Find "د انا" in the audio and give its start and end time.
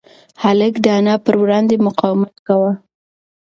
0.85-1.15